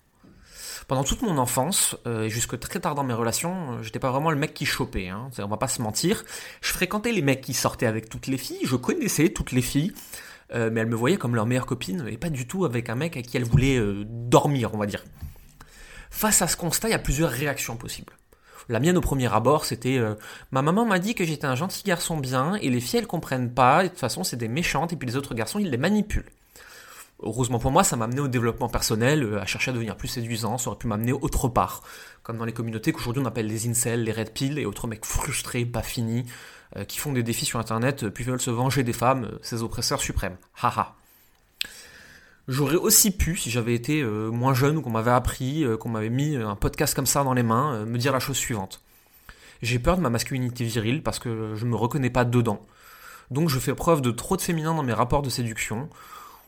Pendant 0.88 1.04
toute 1.04 1.22
mon 1.22 1.38
enfance, 1.38 1.98
euh, 2.08 2.24
et 2.24 2.30
jusque 2.30 2.58
très 2.60 2.80
tard 2.80 2.96
dans 2.96 3.04
mes 3.04 3.14
relations, 3.14 3.74
euh, 3.74 3.84
j'étais 3.84 4.00
pas 4.00 4.10
vraiment 4.10 4.32
le 4.32 4.38
mec 4.38 4.54
qui 4.54 4.66
chopait, 4.66 5.10
hein, 5.10 5.30
on 5.38 5.48
va 5.48 5.58
pas 5.58 5.68
se 5.68 5.82
mentir. 5.82 6.24
Je 6.62 6.72
fréquentais 6.72 7.12
les 7.12 7.22
mecs 7.22 7.42
qui 7.42 7.54
sortaient 7.54 7.88
avec 7.88 8.08
toutes 8.08 8.28
les 8.28 8.38
filles, 8.38 8.62
je 8.64 8.78
connaissais 8.78 9.30
toutes 9.30 9.52
les 9.52 9.62
filles, 9.62 9.92
euh, 10.54 10.70
mais 10.72 10.80
elles 10.80 10.88
me 10.88 10.96
voyaient 10.96 11.18
comme 11.18 11.36
leur 11.36 11.46
meilleure 11.46 11.66
copine, 11.66 12.08
et 12.08 12.18
pas 12.18 12.30
du 12.30 12.48
tout 12.48 12.64
avec 12.64 12.90
un 12.90 12.96
mec 12.96 13.18
avec 13.18 13.28
qui 13.28 13.36
elles 13.36 13.44
voulaient 13.44 13.82
dormir, 14.06 14.74
on 14.74 14.78
va 14.78 14.86
dire. 14.86 15.04
Face 16.10 16.42
à 16.42 16.48
ce 16.48 16.56
constat, 16.56 16.88
il 16.88 16.92
y 16.92 16.96
a 16.96 17.00
plusieurs 17.00 17.32
réactions 17.32 17.76
possibles. 17.76 18.14
La 18.70 18.80
mienne 18.80 18.98
au 18.98 19.02
premier 19.02 19.34
abord, 19.34 19.66
c'était 19.66 20.00
ma 20.52 20.62
maman 20.62 20.86
m'a 20.86 21.00
dit 21.00 21.16
que 21.16 21.26
j'étais 21.26 21.48
un 21.48 21.56
gentil 21.56 21.84
garçon 21.84 22.18
bien 22.18 22.56
et 22.56 22.70
les 22.70 22.80
filles 22.80 23.00
elles 23.00 23.08
comprennent 23.08 23.54
pas, 23.54 23.82
et 23.82 23.88
de 23.88 23.90
toute 23.90 24.00
façon 24.00 24.24
c'est 24.24 24.38
des 24.38 24.48
méchantes 24.48 24.94
et 24.94 24.96
puis 24.96 25.08
les 25.08 25.18
autres 25.18 25.36
garçons 25.36 25.60
ils 25.60 25.70
les 25.70 25.78
manipulent. 25.78 26.32
Heureusement 27.20 27.60
pour 27.60 27.72
moi, 27.72 27.84
ça 27.84 27.96
m'a 27.96 28.06
amené 28.06 28.20
au 28.20 28.28
développement 28.28 28.70
personnel, 28.70 29.24
euh, 29.24 29.42
à 29.42 29.46
chercher 29.46 29.72
à 29.72 29.74
devenir 29.74 29.98
plus 29.98 30.08
séduisant, 30.08 30.58
ça 30.58 30.70
aurait 30.70 30.78
pu 30.78 30.88
m'amener 30.88 31.14
autre 31.14 31.48
part, 31.48 31.82
comme 32.24 32.38
dans 32.38 32.46
les 32.46 32.54
communautés 32.54 32.92
qu'aujourd'hui 32.92 33.24
on 33.24 33.26
appelle 33.26 33.48
les 33.48 33.68
incels, 33.68 34.04
les 34.04 34.12
red 34.12 34.32
pill 34.34 34.60
et 34.60 34.66
autres 34.66 34.88
mecs 34.88 35.06
frustrés, 35.06 35.66
pas 35.66 35.82
finis, 35.82 36.26
euh, 36.76 36.86
qui 36.86 37.00
font 37.00 37.14
des 37.14 37.24
défis 37.24 37.46
sur 37.46 37.60
internet, 37.60 38.10
puis 38.10 38.24
veulent 38.24 38.42
se 38.42 38.52
venger 38.52 38.84
des 38.84 38.94
femmes, 38.94 39.32
ces 39.42 39.64
oppresseurs 39.64 40.02
suprêmes. 40.02 40.38
Haha. 40.62 40.96
J'aurais 42.48 42.78
aussi 42.78 43.12
pu, 43.12 43.36
si 43.36 43.52
j'avais 43.52 43.74
été 43.74 44.02
euh, 44.02 44.30
moins 44.30 44.54
jeune 44.54 44.78
ou 44.78 44.82
qu'on 44.82 44.90
m'avait 44.90 45.12
appris, 45.12 45.66
euh, 45.66 45.76
qu'on 45.76 45.90
m'avait 45.90 46.10
mis 46.10 46.38
un 46.38 46.56
podcast 46.56 46.96
comme 46.96 47.06
ça 47.06 47.26
dans 47.26 47.34
les 47.34 47.44
mains, 47.44 47.74
euh, 47.74 47.86
me 47.86 47.98
dire 47.98 48.14
la 48.14 48.20
chose 48.20 48.38
suivante. 48.38 48.82
J'ai 49.62 49.80
peur 49.80 49.98
de 49.98 50.02
ma 50.02 50.10
masculinité 50.10 50.64
virile 50.64 51.04
parce 51.04 51.20
que 51.20 51.56
je 51.56 51.66
me 51.66 51.76
reconnais 51.76 52.10
pas 52.10 52.24
dedans. 52.24 52.62
Donc 53.32 53.50
je 53.50 53.60
fais 53.60 53.74
preuve 53.74 54.02
de 54.02 54.12
trop 54.12 54.38
de 54.38 54.42
féminin 54.42 54.74
dans 54.74 54.84
mes 54.84 54.94
rapports 54.94 55.24
de 55.24 55.30
séduction, 55.30 55.90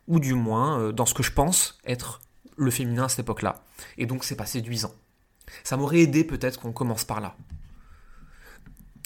ou 0.10 0.20
du 0.20 0.34
moins 0.34 0.92
dans 0.92 1.06
ce 1.06 1.14
que 1.14 1.24
je 1.24 1.32
pense 1.32 1.78
être 1.86 2.20
le 2.58 2.72
féminin 2.72 3.06
à 3.06 3.10
cette 3.10 3.20
époque-là. 3.20 3.64
Et 3.98 4.06
donc 4.06 4.26
c'est 4.26 4.36
pas 4.36 4.46
séduisant. 4.46 4.92
Ça 5.64 5.78
m'aurait 5.78 6.02
aidé 6.02 6.26
peut-être 6.26 6.60
qu'on 6.60 6.74
commence 6.74 7.06
par 7.06 7.22
là. 7.22 7.38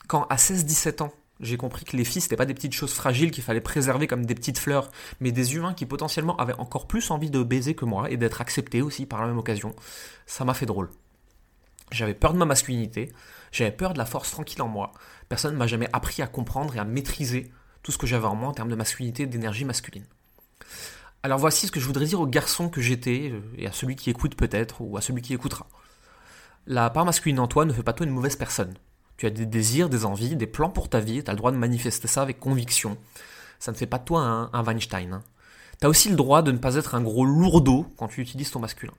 Quand 0.08 0.24
à 0.24 0.38
16-17 0.38 1.04
ans, 1.04 1.14
j'ai 1.40 1.58
compris 1.58 1.84
que 1.84 1.98
les 1.98 2.06
filles, 2.06 2.22
c'était 2.22 2.36
pas 2.36 2.46
des 2.46 2.54
petites 2.54 2.74
choses 2.74 2.94
fragiles 2.94 3.32
qu'il 3.32 3.44
fallait 3.44 3.62
préserver 3.62 4.08
comme 4.08 4.26
des 4.26 4.36
petites 4.36 4.60
fleurs, 4.60 4.92
mais 5.20 5.32
des 5.32 5.56
humains 5.56 5.74
qui 5.74 5.86
potentiellement 5.86 6.38
avaient 6.38 6.54
encore 6.54 6.88
plus 6.88 7.12
envie 7.12 7.30
de 7.30 7.44
baiser 7.44 7.76
que 7.76 7.86
moi 7.86 8.10
et 8.10 8.18
d'être 8.18 8.40
acceptés 8.40 8.82
aussi 8.82 9.06
par 9.06 9.22
la 9.22 9.28
même 9.28 9.38
occasion. 9.38 9.76
Ça 10.26 10.46
m'a 10.46 10.54
fait 10.54 10.66
drôle. 10.66 10.90
J'avais 11.92 12.14
peur 12.14 12.34
de 12.34 12.38
ma 12.38 12.46
masculinité, 12.46 13.12
j'avais 13.52 13.72
peur 13.72 13.94
de 13.94 13.98
la 13.98 14.06
force 14.06 14.32
tranquille 14.32 14.62
en 14.62 14.68
moi. 14.68 14.94
Personne 15.28 15.54
ne 15.54 15.60
m'a 15.60 15.68
jamais 15.68 15.90
appris 15.92 16.22
à 16.22 16.28
comprendre 16.28 16.76
et 16.76 16.80
à 16.80 16.86
maîtriser 16.86 17.52
tout 17.82 17.92
ce 17.92 17.98
que 17.98 18.08
j'avais 18.08 18.26
en 18.26 18.36
moi 18.36 18.50
en 18.50 18.54
termes 18.54 18.70
de 18.70 18.76
masculinité 18.76 19.24
et 19.24 19.28
d'énergie 19.28 19.66
masculine. 19.66 20.06
Alors 21.26 21.40
voici 21.40 21.68
ce 21.68 21.72
que 21.72 21.80
je 21.80 21.86
voudrais 21.86 22.06
dire 22.06 22.20
au 22.20 22.28
garçon 22.28 22.68
que 22.70 22.82
j'étais, 22.82 23.32
euh, 23.32 23.40
et 23.58 23.66
à 23.66 23.72
celui 23.72 23.96
qui 23.96 24.10
écoute 24.10 24.36
peut-être, 24.36 24.82
ou 24.82 24.98
à 24.98 25.02
celui 25.02 25.22
qui 25.22 25.34
écoutera. 25.34 25.68
La 26.68 26.90
part 26.90 27.06
masculine 27.06 27.40
en 27.40 27.48
toi 27.48 27.64
ne 27.64 27.72
fait 27.72 27.84
pas 27.84 27.94
toi 27.94 28.06
une 28.06 28.12
mauvaise 28.12 28.36
personne. 28.36 28.74
Tu 29.18 29.26
as 29.26 29.30
des 29.30 29.46
désirs, 29.46 29.90
des 29.90 30.06
envies, 30.06 30.36
des 30.36 30.48
plans 30.48 30.70
pour 30.70 30.90
ta 30.90 31.00
vie, 31.00 31.24
tu 31.24 31.30
as 31.30 31.34
le 31.34 31.38
droit 31.38 31.52
de 31.52 31.58
manifester 31.58 32.10
ça 32.10 32.22
avec 32.22 32.40
conviction. 32.40 32.98
Ça 33.60 33.72
ne 33.72 33.78
fait 33.78 33.86
pas 33.86 34.00
de 34.00 34.04
toi 34.04 34.50
un, 34.52 34.64
Weinstein. 34.64 35.14
Hein. 35.14 35.24
Tu 35.80 35.86
as 35.86 35.90
aussi 35.90 36.10
le 36.10 36.16
droit 36.16 36.42
de 36.42 36.52
ne 36.52 36.58
pas 36.58 36.76
être 36.76 36.96
un 36.96 37.02
gros 37.02 37.26
lourdeau 37.26 37.86
quand 37.98 38.10
tu 38.10 38.20
utilises 38.20 38.52
ton 38.52 38.60
masculin. 38.60 38.94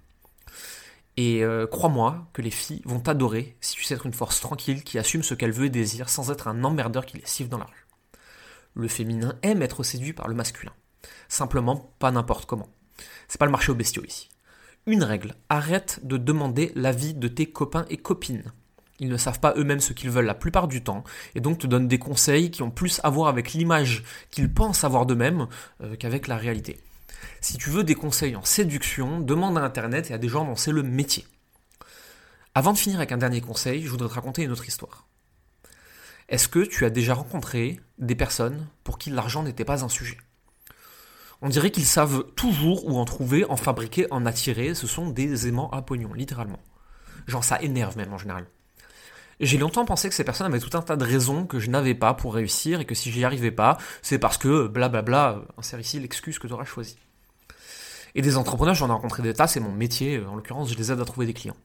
Et 1.17 1.45
euh, 1.45 1.67
crois-moi 1.67 2.27
que 2.33 2.43
les 2.43 2.51
filles 2.51 2.83
vont 2.87 3.01
t'adorer 3.01 3.57
si 3.61 3.75
tu 3.77 3.85
sais 3.85 3.95
être 3.95 4.07
une 4.07 4.15
force 4.15 4.41
tranquille 4.41 4.83
qui 4.83 4.99
assume 4.99 5.23
ce 5.23 5.35
qu'elle 5.35 5.53
veut 5.53 5.67
et 5.67 5.71
désire 5.71 6.09
sans 6.09 6.31
être 6.31 6.49
un 6.49 6.65
emmerdeur 6.65 7.07
qui 7.07 7.19
les 7.19 7.27
siffle 7.27 7.51
dans 7.51 7.59
la 7.59 7.67
rue. 7.67 7.87
Le 8.75 8.89
féminin 8.89 9.37
aime 9.43 9.63
être 9.63 9.83
séduit 9.83 10.13
par 10.13 10.27
le 10.27 10.35
masculin. 10.35 10.73
Simplement 11.29 11.95
pas 11.99 12.11
n'importe 12.11 12.47
comment. 12.47 12.69
C'est 13.29 13.39
pas 13.39 13.47
le 13.47 13.53
marché 13.53 13.73
aux 13.73 13.77
bestiaux 13.77 14.05
ici. 14.05 14.29
Une 14.87 15.03
règle, 15.03 15.35
arrête 15.49 16.01
de 16.03 16.17
demander 16.17 16.71
l'avis 16.75 17.15
de 17.15 17.29
tes 17.29 17.47
copains 17.47 17.87
et 17.89 17.97
copines. 17.97 18.53
Ils 19.01 19.09
ne 19.09 19.17
savent 19.17 19.41
pas 19.41 19.55
eux-mêmes 19.57 19.81
ce 19.81 19.93
qu'ils 19.93 20.11
veulent 20.11 20.27
la 20.27 20.35
plupart 20.35 20.69
du 20.69 20.85
temps, 20.85 21.05
et 21.35 21.41
donc 21.41 21.59
te 21.59 21.67
donnent 21.67 21.89
des 21.89 21.99
conseils 21.99 22.51
qui 22.51 22.63
ont 22.63 22.71
plus 22.71 23.01
à 23.03 23.11
voir 23.11 23.29
avec 23.29 23.53
l'image 23.53 24.05
qu'ils 24.31 24.53
pensent 24.53 24.85
avoir 24.85 25.07
d'eux-mêmes 25.07 25.49
euh, 25.83 25.97
qu'avec 25.97 26.29
la 26.29 26.37
réalité. 26.37 26.79
Si 27.41 27.57
tu 27.57 27.71
veux 27.71 27.83
des 27.83 27.95
conseils 27.95 28.37
en 28.37 28.45
séduction, 28.45 29.21
demande 29.21 29.59
à 29.59 29.63
Internet 29.63 30.11
et 30.11 30.15
à 30.15 30.19
des 30.19 30.29
gens 30.29 30.45
dont 30.45 30.57
c'est 30.57 30.73
le 30.73 30.83
métier. 30.83 31.27
Avant 32.55 32.73
de 32.73 32.79
finir 32.79 32.99
avec 32.99 33.11
un 33.11 33.17
dernier 33.17 33.41
conseil, 33.41 33.83
je 33.83 33.91
voudrais 33.91 34.09
te 34.09 34.15
raconter 34.15 34.43
une 34.43 34.53
autre 34.53 34.69
histoire. 34.69 35.09
Est-ce 36.29 36.49
que 36.49 36.61
tu 36.61 36.85
as 36.85 36.91
déjà 36.91 37.15
rencontré 37.15 37.81
des 37.99 38.15
personnes 38.15 38.69
pour 38.85 38.99
qui 38.99 39.11
l'argent 39.11 39.43
n'était 39.43 39.65
pas 39.65 39.85
un 39.85 39.89
sujet? 39.89 40.19
On 41.43 41.49
dirait 41.49 41.71
qu'ils 41.71 41.85
savent 41.85 42.25
toujours 42.37 42.87
où 42.87 42.99
en 42.99 43.05
trouver, 43.05 43.45
en 43.45 43.57
fabriquer, 43.57 44.07
en 44.11 44.27
attirer. 44.27 44.75
Ce 44.75 44.87
sont 44.87 45.11
des 45.11 45.49
aimants 45.49 45.71
à 45.71 45.83
pognon, 45.83 46.13
littéralement. 46.13 46.61
Genre 47.27 47.45
ça 47.45 47.61
énerve 47.63 47.97
même 47.97 48.13
en 48.13 48.19
général. 48.19 48.47
J'ai 49.41 49.59
longtemps 49.59 49.85
pensé 49.85 50.09
que 50.09 50.15
ces 50.15 50.25
personnes 50.25 50.47
avaient 50.47 50.61
tout 50.61 50.77
un 50.77 50.83
tas 50.83 50.97
de 50.97 51.05
raisons 51.05 51.47
que 51.47 51.59
je 51.59 51.69
n'avais 51.69 51.95
pas 51.95 52.15
pour 52.15 52.35
réussir 52.35 52.81
et 52.81 52.85
que 52.85 52.95
si 52.95 53.11
j'y 53.11 53.25
arrivais 53.25 53.51
pas, 53.51 53.79
c'est 54.01 54.19
parce 54.19 54.39
que 54.39 54.69
blablabla, 54.69 55.43
insère 55.59 55.81
ici 55.81 55.99
l'excuse 55.99 56.39
que 56.39 56.47
tu 56.47 56.53
auras 56.53 56.65
choisie. 56.65 56.99
Et 58.15 58.23
des 58.23 58.37
entrepreneurs, 58.37 58.77
j'en 58.77 58.89
ai 58.89 58.93
rencontré 58.93 59.25
des 59.25 59.35
tas, 59.35 59.49
c'est 59.49 59.59
mon 59.59 59.73
métier, 59.73 60.25
en 60.25 60.37
l'occurrence, 60.37 60.71
je 60.71 60.77
les 60.77 60.93
aide 60.93 61.01
à 61.01 61.05
trouver 61.05 61.27
des 61.27 61.35
clients. 61.35 61.57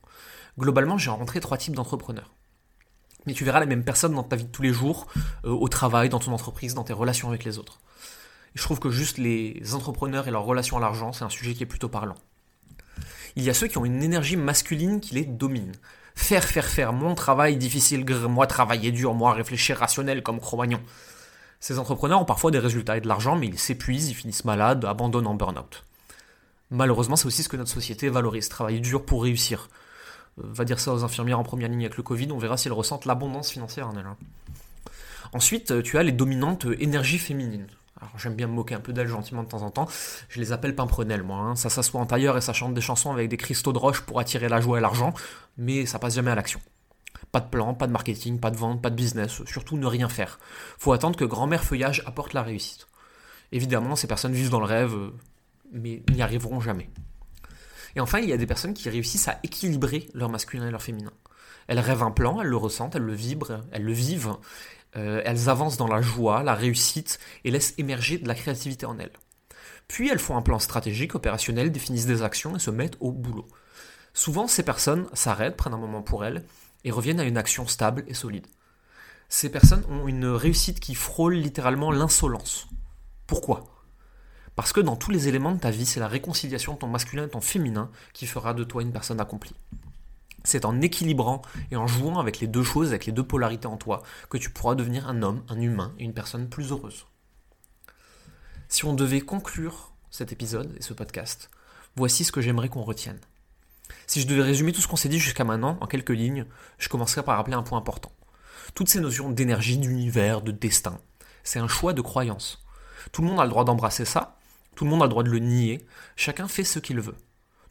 Globalement, 0.57 0.97
j'ai 0.97 1.11
rencontré 1.11 1.39
trois 1.39 1.57
types 1.57 1.75
d'entrepreneurs. 1.75 2.33
Mais 3.27 3.33
tu 3.33 3.45
verras 3.45 3.59
les 3.59 3.67
mêmes 3.67 3.83
personnes 3.83 4.15
dans 4.15 4.23
ta 4.23 4.35
vie 4.35 4.45
de 4.45 4.49
tous 4.49 4.63
les 4.63 4.73
jours, 4.73 5.05
euh, 5.45 5.51
au 5.51 5.67
travail, 5.67 6.09
dans 6.09 6.19
ton 6.19 6.31
entreprise, 6.31 6.73
dans 6.73 6.83
tes 6.83 6.93
relations 6.93 7.29
avec 7.29 7.43
les 7.43 7.59
autres. 7.59 7.79
Je 8.55 8.63
trouve 8.63 8.79
que 8.79 8.89
juste 8.89 9.17
les 9.17 9.61
entrepreneurs 9.73 10.27
et 10.27 10.31
leur 10.31 10.43
relation 10.43 10.77
à 10.77 10.79
l'argent, 10.79 11.13
c'est 11.13 11.23
un 11.23 11.29
sujet 11.29 11.53
qui 11.53 11.63
est 11.63 11.67
plutôt 11.67 11.89
parlant. 11.89 12.15
Il 13.35 13.43
y 13.43 13.49
a 13.49 13.53
ceux 13.53 13.67
qui 13.67 13.77
ont 13.77 13.85
une 13.85 14.03
énergie 14.03 14.35
masculine 14.35 14.99
qui 14.99 15.15
les 15.15 15.25
domine. 15.25 15.71
Faire, 16.15 16.43
faire, 16.43 16.65
faire, 16.65 16.93
mon 16.93 17.15
travail 17.15 17.55
difficile, 17.55 18.05
moi 18.27 18.47
travailler 18.47 18.91
dur, 18.91 19.13
moi 19.13 19.33
réfléchir 19.33 19.77
rationnel 19.77 20.23
comme 20.23 20.39
Cro-Magnon. 20.39 20.81
Ces 21.59 21.77
entrepreneurs 21.77 22.21
ont 22.21 22.25
parfois 22.25 22.51
des 22.51 22.59
résultats 22.59 22.97
et 22.97 23.01
de 23.01 23.07
l'argent, 23.07 23.35
mais 23.35 23.47
ils 23.47 23.59
s'épuisent, 23.59 24.09
ils 24.09 24.15
finissent 24.15 24.45
malades, 24.45 24.83
abandonnent 24.85 25.27
en 25.27 25.35
burn-out. 25.35 25.83
Malheureusement, 26.71 27.15
c'est 27.15 27.25
aussi 27.25 27.43
ce 27.43 27.49
que 27.49 27.57
notre 27.57 27.71
société 27.71 28.09
valorise, 28.09 28.49
travailler 28.49 28.79
dur 28.79 29.05
pour 29.05 29.23
réussir. 29.23 29.69
Euh, 30.39 30.43
va 30.45 30.65
dire 30.65 30.79
ça 30.79 30.93
aux 30.93 31.03
infirmières 31.03 31.39
en 31.39 31.43
première 31.43 31.69
ligne 31.69 31.85
avec 31.85 31.97
le 31.97 32.03
Covid, 32.03 32.31
on 32.31 32.37
verra 32.37 32.57
si 32.57 32.67
elles 32.67 32.73
ressentent 32.73 33.05
l'abondance 33.05 33.51
financière 33.51 33.87
en 33.87 33.95
elles. 33.95 34.05
Hein. 34.05 34.17
Ensuite, 35.33 35.83
tu 35.83 35.97
as 35.97 36.03
les 36.03 36.11
dominantes 36.11 36.65
énergies 36.79 37.19
féminines. 37.19 37.67
Alors 38.01 38.17
j'aime 38.17 38.35
bien 38.35 38.47
me 38.47 38.53
moquer 38.53 38.75
un 38.75 38.79
peu 38.79 38.93
d'elles 38.93 39.07
gentiment 39.07 39.43
de 39.43 39.49
temps 39.49 39.61
en 39.61 39.71
temps, 39.71 39.87
je 40.29 40.39
les 40.39 40.51
appelle 40.51 40.75
pimprenelles 40.75 41.23
moi, 41.23 41.37
hein. 41.37 41.55
ça 41.55 41.69
s'assoit 41.69 41.99
en 41.99 42.05
tailleur 42.05 42.37
et 42.37 42.41
ça 42.41 42.53
chante 42.53 42.73
des 42.73 42.81
chansons 42.81 43.11
avec 43.11 43.29
des 43.29 43.37
cristaux 43.37 43.73
de 43.73 43.77
roche 43.77 44.01
pour 44.01 44.19
attirer 44.19 44.49
la 44.49 44.61
joie 44.61 44.77
et 44.77 44.81
l'argent, 44.81 45.13
mais 45.57 45.85
ça 45.85 45.99
passe 45.99 46.15
jamais 46.15 46.31
à 46.31 46.35
l'action. 46.35 46.59
Pas 47.31 47.41
de 47.41 47.49
plan, 47.49 47.73
pas 47.73 47.87
de 47.87 47.91
marketing, 47.91 48.39
pas 48.39 48.51
de 48.51 48.57
vente, 48.57 48.81
pas 48.81 48.89
de 48.89 48.95
business, 48.95 49.43
surtout 49.45 49.77
ne 49.77 49.85
rien 49.85 50.09
faire. 50.09 50.39
Faut 50.77 50.93
attendre 50.93 51.17
que 51.17 51.25
grand-mère 51.25 51.63
feuillage 51.63 52.01
apporte 52.05 52.33
la 52.33 52.41
réussite. 52.41 52.87
Évidemment, 53.51 53.95
ces 53.95 54.07
personnes 54.07 54.33
vivent 54.33 54.49
dans 54.49 54.59
le 54.59 54.65
rêve, 54.65 54.95
mais 55.71 56.01
n'y 56.09 56.21
arriveront 56.21 56.59
jamais. 56.59 56.89
Et 57.95 57.99
enfin, 57.99 58.19
il 58.19 58.29
y 58.29 58.33
a 58.33 58.37
des 58.37 58.47
personnes 58.47 58.73
qui 58.73 58.89
réussissent 58.89 59.27
à 59.27 59.39
équilibrer 59.43 60.07
leur 60.13 60.29
masculin 60.29 60.67
et 60.67 60.71
leur 60.71 60.81
féminin. 60.81 61.11
Elles 61.67 61.79
rêvent 61.79 62.03
un 62.03 62.11
plan, 62.11 62.41
elles 62.41 62.47
le 62.47 62.57
ressentent, 62.57 62.95
elles 62.95 63.03
le 63.03 63.13
vibrent, 63.13 63.61
elles 63.71 63.83
le 63.83 63.93
vivent, 63.93 64.33
euh, 64.95 65.21
elles 65.25 65.49
avancent 65.49 65.77
dans 65.77 65.87
la 65.87 66.01
joie, 66.01 66.43
la 66.43 66.55
réussite 66.55 67.19
et 67.43 67.51
laissent 67.51 67.75
émerger 67.77 68.17
de 68.17 68.27
la 68.27 68.35
créativité 68.35 68.85
en 68.85 68.97
elles. 68.97 69.13
Puis 69.87 70.09
elles 70.09 70.19
font 70.19 70.37
un 70.37 70.41
plan 70.41 70.59
stratégique, 70.59 71.15
opérationnel, 71.15 71.71
définissent 71.71 72.05
des 72.05 72.21
actions 72.21 72.55
et 72.55 72.59
se 72.59 72.71
mettent 72.71 72.97
au 72.99 73.11
boulot. 73.11 73.47
Souvent, 74.13 74.47
ces 74.47 74.63
personnes 74.63 75.07
s'arrêtent, 75.13 75.57
prennent 75.57 75.73
un 75.73 75.77
moment 75.77 76.01
pour 76.01 76.25
elles 76.25 76.43
et 76.83 76.91
reviennent 76.91 77.19
à 77.19 77.25
une 77.25 77.37
action 77.37 77.67
stable 77.67 78.03
et 78.07 78.13
solide. 78.13 78.47
Ces 79.29 79.49
personnes 79.49 79.83
ont 79.89 80.07
une 80.07 80.25
réussite 80.25 80.79
qui 80.79 80.95
frôle 80.95 81.35
littéralement 81.35 81.91
l'insolence. 81.91 82.67
Pourquoi? 83.27 83.63
Parce 84.55 84.73
que 84.73 84.81
dans 84.81 84.95
tous 84.95 85.11
les 85.11 85.27
éléments 85.27 85.53
de 85.53 85.59
ta 85.59 85.69
vie, 85.71 85.85
c'est 85.85 85.99
la 85.99 86.07
réconciliation 86.07 86.73
de 86.73 86.79
ton 86.79 86.87
masculin 86.87 87.25
et 87.25 87.29
ton 87.29 87.41
féminin 87.41 87.91
qui 88.13 88.25
fera 88.25 88.53
de 88.53 88.63
toi 88.63 88.81
une 88.81 88.91
personne 88.91 89.21
accomplie. 89.21 89.55
C'est 90.43 90.65
en 90.65 90.81
équilibrant 90.81 91.41
et 91.71 91.75
en 91.75 91.87
jouant 91.87 92.19
avec 92.19 92.39
les 92.39 92.47
deux 92.47 92.63
choses, 92.63 92.89
avec 92.89 93.05
les 93.05 93.11
deux 93.11 93.23
polarités 93.23 93.67
en 93.67 93.77
toi, 93.77 94.03
que 94.29 94.37
tu 94.37 94.49
pourras 94.49 94.75
devenir 94.75 95.07
un 95.07 95.21
homme, 95.21 95.43
un 95.49 95.59
humain 95.59 95.93
et 95.99 96.03
une 96.03 96.13
personne 96.13 96.49
plus 96.49 96.71
heureuse. 96.71 97.05
Si 98.67 98.85
on 98.85 98.93
devait 98.93 99.21
conclure 99.21 99.91
cet 100.11 100.31
épisode 100.31 100.75
et 100.77 100.81
ce 100.81 100.93
podcast, 100.93 101.49
voici 101.95 102.23
ce 102.23 102.31
que 102.31 102.41
j'aimerais 102.41 102.69
qu'on 102.69 102.83
retienne. 102.83 103.19
Si 104.07 104.21
je 104.21 104.27
devais 104.27 104.43
résumer 104.43 104.71
tout 104.71 104.81
ce 104.81 104.87
qu'on 104.87 104.95
s'est 104.95 105.09
dit 105.09 105.19
jusqu'à 105.19 105.43
maintenant 105.43 105.77
en 105.81 105.87
quelques 105.87 106.09
lignes, 106.09 106.45
je 106.77 106.89
commencerai 106.89 107.23
par 107.23 107.37
rappeler 107.37 107.55
un 107.55 107.63
point 107.63 107.79
important. 107.79 108.11
Toutes 108.75 108.89
ces 108.89 108.99
notions 108.99 109.31
d'énergie, 109.31 109.77
d'univers, 109.77 110.41
de 110.41 110.51
destin, 110.51 110.99
c'est 111.43 111.59
un 111.59 111.67
choix 111.67 111.93
de 111.93 112.01
croyance. 112.01 112.63
Tout 113.11 113.21
le 113.21 113.27
monde 113.27 113.39
a 113.39 113.43
le 113.43 113.49
droit 113.49 113.65
d'embrasser 113.65 114.05
ça, 114.05 114.37
tout 114.75 114.83
le 114.83 114.91
monde 114.91 115.01
a 115.01 115.05
le 115.05 115.09
droit 115.09 115.23
de 115.23 115.29
le 115.29 115.39
nier, 115.39 115.85
chacun 116.15 116.47
fait 116.47 116.63
ce 116.63 116.79
qu'il 116.79 116.99
veut. 116.99 117.17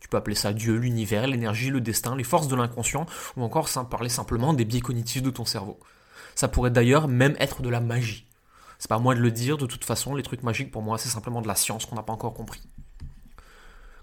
Tu 0.01 0.09
peux 0.09 0.17
appeler 0.17 0.37
ça 0.37 0.53
Dieu, 0.53 0.77
l'univers, 0.77 1.27
l'énergie, 1.27 1.71
le 1.71 1.81
destin, 1.81 2.17
les 2.17 2.25
forces 2.25 2.49
de 2.49 2.57
l'inconscient, 2.57 3.07
ou 3.37 3.43
encore 3.43 3.69
parler 3.91 4.09
simplement 4.09 4.53
des 4.53 4.65
biais 4.65 4.81
cognitifs 4.81 5.23
de 5.23 5.31
ton 5.31 5.45
cerveau. 5.45 5.79
Ça 6.35 6.49
pourrait 6.49 6.71
d'ailleurs 6.71 7.09
même 7.09 7.37
être 7.39 7.63
de 7.63 7.69
la 7.69 7.81
magie. 7.81 8.27
C'est 8.79 8.89
pas 8.89 8.97
à 8.97 9.01
moi 9.01 9.15
de 9.15 9.21
le 9.21 9.33
dire, 9.33 9.59
de 9.59 9.67
toute 9.67 9.85
façon, 9.85 10.15
les 10.15 10.23
trucs 10.23 10.43
magiques 10.45 10.71
pour 10.71 10.83
moi, 10.83 10.99
c'est 10.99 11.09
simplement 11.09 11.43
de 11.43 11.49
la 11.49 11.57
science 11.57 11.85
qu'on 11.85 11.97
n'a 11.97 12.03
pas 12.03 12.13
encore 12.13 12.35
compris. 12.35 12.63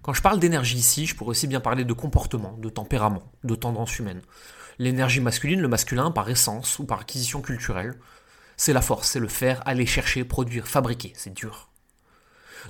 Quand 0.02 0.14
je 0.14 0.22
parle 0.22 0.40
d'énergie 0.40 0.78
ici, 0.78 1.06
je 1.06 1.16
pourrais 1.16 1.32
aussi 1.32 1.48
bien 1.48 1.62
parler 1.62 1.86
de 1.86 1.94
comportement, 1.94 2.58
de 2.60 2.70
tempérament, 2.70 3.32
de 3.44 3.56
tendance 3.56 3.98
humaine. 3.98 4.22
L'énergie 4.78 5.22
masculine, 5.22 5.62
le 5.62 5.68
masculin, 5.68 6.12
par 6.12 6.30
essence 6.30 6.78
ou 6.78 6.86
par 6.86 7.00
acquisition 7.00 7.42
culturelle, 7.42 7.96
c'est 8.58 8.74
la 8.74 8.82
force, 8.82 9.10
c'est 9.10 9.20
le 9.20 9.28
faire, 9.28 9.64
aller 9.66 9.86
chercher, 9.86 10.24
produire, 10.24 10.68
fabriquer, 10.68 11.14
c'est 11.16 11.34
dur. 11.34 11.70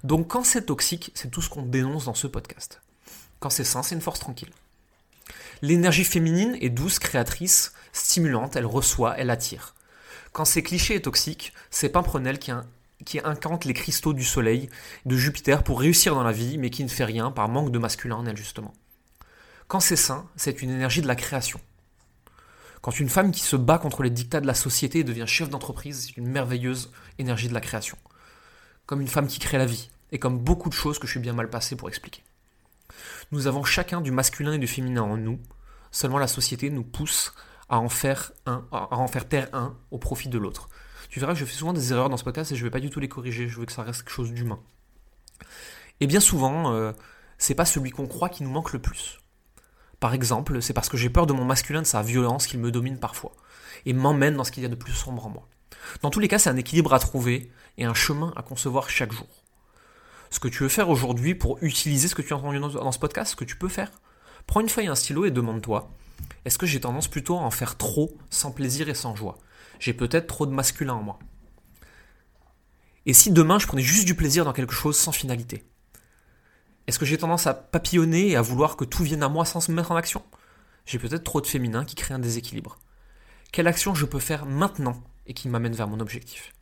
Donc 0.04 0.30
quand 0.30 0.44
c'est 0.44 0.68
toxique, 0.68 1.12
c'est 1.14 1.32
tout 1.32 1.42
ce 1.42 1.50
qu'on 1.50 1.64
dénonce 1.64 2.06
dans 2.06 2.14
ce 2.14 2.28
podcast. 2.28 2.82
Quand 3.40 3.50
c'est 3.50 3.64
sain, 3.64 3.84
c'est 3.84 3.96
une 3.96 4.02
force 4.02 4.20
tranquille. 4.20 4.52
L'énergie 5.62 6.04
féminine 6.04 6.58
est 6.62 6.70
douce, 6.70 7.00
créatrice, 7.00 7.74
stimulante, 7.94 8.56
elle 8.56 8.66
reçoit, 8.66 9.18
elle 9.18 9.30
attire. 9.30 9.76
Quand 10.32 10.46
c'est 10.46 10.64
cliché 10.64 10.96
et 10.96 11.02
toxique, 11.02 11.54
c'est 11.70 11.90
Pimprenel 11.90 12.40
qui, 12.40 12.52
incante 13.24 13.66
les 13.66 13.74
cristaux 13.74 14.14
du 14.14 14.24
soleil, 14.24 14.70
de 15.06 15.16
Jupiter 15.16 15.64
pour 15.64 15.80
réussir 15.80 16.14
dans 16.14 16.24
la 16.24 16.34
vie, 16.34 16.58
mais 16.58 16.70
qui 16.70 16.84
ne 16.84 16.90
fait 16.90 17.06
rien 17.06 17.32
par 17.32 17.48
manque 17.48 17.72
de 17.72 17.80
masculin 17.80 18.18
en 18.18 18.26
elle. 18.26 18.36
Quand 19.68 19.80
c'est 19.80 19.96
sain, 19.96 20.28
c'est 20.36 20.62
une 20.62 20.72
énergie 20.72 21.02
de 21.02 21.08
la 21.08 21.16
création. 21.16 21.60
Quand 22.82 23.00
une 23.00 23.10
femme 23.10 23.32
qui 23.32 23.42
se 23.42 23.56
bat 23.56 23.80
contre 23.80 24.04
les 24.04 24.10
dictats 24.10 24.42
de 24.42 24.48
la 24.48 24.54
société 24.54 25.04
devient 25.04 25.26
chef 25.26 25.50
d'entreprise, 25.50 26.06
c'est 26.06 26.18
une 26.18 26.28
merveilleuse 26.28 26.92
énergie 27.18 27.48
de 27.48 27.54
la 27.54 27.62
création. 27.62 27.98
Comme 28.86 29.02
une 29.02 29.08
femme 29.08 29.28
qui 29.28 29.40
crée 29.40 29.58
la 29.58 29.66
vie, 29.66 29.90
et 30.12 30.20
comme 30.20 30.38
beaucoup 30.38 30.70
de 30.70 30.76
choses 30.76 31.00
que 31.00 31.08
je 31.08 31.12
suis 31.12 31.20
bien 31.20 31.34
mal 31.34 31.50
passé 31.50 31.76
pour 31.76 31.90
expliquer. 31.90 32.24
Nous 33.32 33.48
avons 33.48 33.64
chacun 33.64 34.02
du 34.02 34.12
masculin 34.12 34.54
et 34.54 34.58
du 34.58 34.68
féminin 34.68 35.04
en 35.04 35.18
nous, 35.18 35.40
seulement 35.92 36.18
la 36.18 36.28
société 36.28 36.70
nous 36.70 36.84
pousse 36.84 37.34
à 37.70 37.80
en 37.80 37.90
faire 37.90 38.32
taire 39.30 39.50
un 39.54 39.76
au 39.92 39.98
profit 39.98 40.30
de 40.30 40.38
l'autre. 40.38 40.70
Tu 41.10 41.20
verras 41.20 41.34
que 41.34 41.40
je 41.40 41.46
fais 41.46 41.56
souvent 41.56 41.74
des 41.74 41.92
erreurs 41.92 42.10
dans 42.10 42.18
ce 42.18 42.24
podcast 42.24 42.52
et 42.52 42.56
je 42.56 42.62
ne 42.62 42.68
vais 42.68 42.72
pas 42.72 42.80
du 42.80 42.90
tout 42.90 43.00
les 43.00 43.08
corriger, 43.08 43.48
je 43.48 43.60
veux 43.60 43.66
que 43.66 43.72
ça 43.72 43.84
reste 43.84 44.04
quelque 44.04 44.12
chose 44.12 44.32
d'humain. 44.32 44.60
Et 46.00 46.08
bien 46.08 46.20
souvent, 46.20 46.74
euh, 46.74 46.92
c'est 47.38 47.56
pas 47.56 47.66
celui 47.66 47.92
qu'on 47.92 48.08
croit 48.08 48.30
qui 48.30 48.44
nous 48.44 48.50
manque 48.50 48.74
le 48.74 48.80
plus. 48.80 49.20
Par 50.00 50.14
exemple, 50.14 50.62
c'est 50.62 50.74
parce 50.74 50.90
que 50.90 50.98
j'ai 50.98 51.10
peur 51.10 51.26
de 51.26 51.34
mon 51.34 51.46
masculin, 51.46 51.82
de 51.82 51.88
sa 51.88 52.02
violence, 52.02 52.48
qu'il 52.48 52.60
me 52.60 52.72
domine 52.72 53.00
parfois, 53.00 53.32
et 53.86 53.94
m'emmène 53.94 54.36
dans 54.36 54.44
ce 54.44 54.52
qu'il 54.52 54.64
y 54.64 54.66
a 54.66 54.70
de 54.70 54.76
plus 54.76 54.94
sombre 54.94 55.26
en 55.26 55.30
moi. 55.30 55.48
Dans 56.02 56.10
tous 56.10 56.20
les 56.20 56.28
cas, 56.28 56.38
c'est 56.38 56.50
un 56.50 56.58
équilibre 56.58 56.94
à 56.94 57.00
trouver 57.00 57.52
et 57.78 57.86
un 57.86 57.94
chemin 57.94 58.34
à 58.36 58.42
concevoir 58.42 58.90
chaque 58.90 59.12
jour 59.12 59.45
ce 60.30 60.40
que 60.40 60.48
tu 60.48 60.64
veux 60.64 60.70
faire 60.70 60.90
aujourd'hui 60.90 61.36
pour 61.36 61.58
utiliser 61.62 62.08
ce 62.08 62.16
que 62.16 62.22
tu 62.22 62.34
as 62.34 62.38
entendu 62.38 62.60
dans 62.60 62.92
ce 62.92 63.00
podcast, 63.00 63.32
ce 63.32 63.36
que 63.36 63.46
tu 63.46 63.56
peux 63.56 63.70
faire. 63.70 63.92
Prends 64.48 64.62
une 64.62 64.70
feuille 64.70 64.86
et 64.86 64.90
un 64.90 64.96
stylo 64.96 65.26
et 65.26 65.32
demande-toi, 65.32 65.90
est-ce 66.46 66.58
que 66.58 66.66
j'ai 66.66 66.80
tendance 66.80 67.08
plutôt 67.08 67.38
à 67.38 67.42
en 67.42 67.52
faire 67.52 67.78
trop 67.78 68.18
sans 68.30 68.52
plaisir 68.52 68.90
et 68.90 68.94
sans 68.94 69.16
joie? 69.16 69.38
J'ai 69.80 69.94
peut-être 69.94 70.28
trop 70.28 70.46
de 70.46 70.52
masculin 70.52 70.94
en 70.94 71.04
moi. 71.04 71.20
Et 73.06 73.14
si 73.14 73.32
demain 73.32 73.60
je 73.60 73.68
prenais 73.68 73.82
juste 73.82 74.06
du 74.06 74.16
plaisir 74.16 74.46
dans 74.46 74.54
quelque 74.54 74.74
chose 74.74 74.98
sans 74.98 75.12
finalité? 75.12 75.64
Est-ce 76.88 77.00
que 77.00 77.06
j'ai 77.06 77.18
tendance 77.18 77.48
à 77.48 77.54
papillonner 77.54 78.30
et 78.30 78.36
à 78.36 78.42
vouloir 78.42 78.78
que 78.78 78.86
tout 78.86 79.04
vienne 79.04 79.24
à 79.24 79.30
moi 79.30 79.46
sans 79.46 79.60
se 79.60 79.72
mettre 79.72 79.92
en 79.92 79.96
action? 79.96 80.24
J'ai 80.86 81.00
peut-être 81.00 81.24
trop 81.24 81.42
de 81.42 81.48
féminin 81.48 81.84
qui 81.84 81.96
crée 81.96 82.14
un 82.14 82.20
déséquilibre. 82.20 82.78
Quelle 83.52 83.68
action 83.68 83.96
je 83.96 84.06
peux 84.06 84.20
faire 84.20 84.46
maintenant 84.46 85.02
et 85.26 85.34
qui 85.34 85.50
m'amène 85.50 85.74
vers 85.74 85.88
mon 85.88 86.00
objectif? 86.00 86.55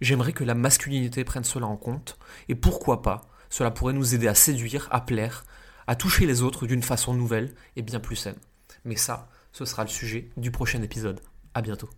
J'aimerais 0.00 0.32
que 0.32 0.44
la 0.44 0.54
masculinité 0.54 1.24
prenne 1.24 1.44
cela 1.44 1.66
en 1.66 1.76
compte, 1.76 2.18
et 2.48 2.54
pourquoi 2.54 3.02
pas, 3.02 3.30
cela 3.50 3.70
pourrait 3.70 3.92
nous 3.92 4.14
aider 4.14 4.28
à 4.28 4.34
séduire, 4.34 4.88
à 4.90 5.00
plaire, 5.00 5.44
à 5.86 5.94
toucher 5.94 6.24
les 6.24 6.42
autres 6.42 6.66
d'une 6.66 6.82
façon 6.82 7.14
nouvelle 7.14 7.54
et 7.76 7.82
bien 7.82 8.00
plus 8.00 8.16
saine. 8.16 8.38
Mais 8.84 8.96
ça, 8.96 9.28
ce 9.52 9.64
sera 9.64 9.82
le 9.82 9.88
sujet 9.88 10.30
du 10.36 10.50
prochain 10.50 10.82
épisode. 10.82 11.20
A 11.52 11.60
bientôt. 11.60 11.90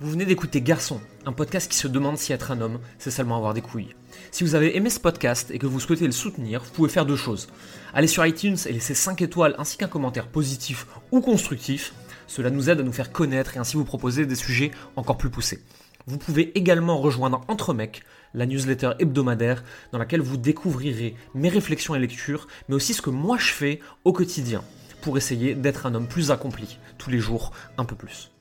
Vous 0.00 0.10
venez 0.10 0.26
d'écouter 0.26 0.60
Garçon, 0.60 1.00
un 1.24 1.32
podcast 1.32 1.70
qui 1.70 1.78
se 1.78 1.88
demande 1.88 2.18
si 2.18 2.32
être 2.32 2.50
un 2.50 2.60
homme, 2.60 2.80
c'est 2.98 3.10
seulement 3.10 3.36
avoir 3.36 3.54
des 3.54 3.62
couilles. 3.62 3.94
Si 4.32 4.44
vous 4.44 4.54
avez 4.54 4.76
aimé 4.76 4.90
ce 4.90 5.00
podcast 5.00 5.50
et 5.50 5.58
que 5.58 5.66
vous 5.66 5.80
souhaitez 5.80 6.06
le 6.06 6.12
soutenir, 6.12 6.62
vous 6.62 6.72
pouvez 6.72 6.88
faire 6.88 7.06
deux 7.06 7.16
choses. 7.16 7.48
Allez 7.92 8.08
sur 8.08 8.26
iTunes 8.26 8.56
et 8.66 8.72
laissez 8.72 8.94
5 8.94 9.22
étoiles 9.22 9.54
ainsi 9.56 9.76
qu'un 9.78 9.88
commentaire 9.88 10.28
positif 10.28 10.86
ou 11.10 11.20
constructif. 11.20 11.94
Cela 12.26 12.50
nous 12.50 12.70
aide 12.70 12.80
à 12.80 12.82
nous 12.82 12.92
faire 12.92 13.12
connaître 13.12 13.56
et 13.56 13.60
ainsi 13.60 13.76
vous 13.76 13.84
proposer 13.84 14.26
des 14.26 14.34
sujets 14.34 14.72
encore 14.96 15.16
plus 15.16 15.30
poussés. 15.30 15.62
Vous 16.06 16.18
pouvez 16.18 16.56
également 16.58 16.98
rejoindre 16.98 17.40
Entre 17.48 17.72
Mecs, 17.72 18.02
la 18.34 18.44
newsletter 18.44 18.92
hebdomadaire 18.98 19.64
dans 19.92 19.98
laquelle 19.98 20.20
vous 20.20 20.36
découvrirez 20.36 21.14
mes 21.34 21.48
réflexions 21.48 21.94
et 21.94 21.98
lectures, 21.98 22.46
mais 22.68 22.74
aussi 22.74 22.92
ce 22.92 23.00
que 23.00 23.10
moi 23.10 23.38
je 23.38 23.52
fais 23.52 23.80
au 24.04 24.12
quotidien 24.12 24.62
pour 25.00 25.16
essayer 25.16 25.54
d'être 25.54 25.86
un 25.86 25.94
homme 25.94 26.08
plus 26.08 26.30
accompli, 26.30 26.78
tous 26.98 27.10
les 27.10 27.20
jours 27.20 27.52
un 27.78 27.84
peu 27.84 27.94
plus. 27.94 28.33